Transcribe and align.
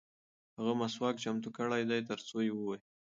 هغه 0.57 0.73
مسواک 0.81 1.15
چمتو 1.23 1.49
کړی 1.57 1.83
دی 1.89 2.01
ترڅو 2.09 2.37
یې 2.45 2.51
ووهي. 2.53 2.79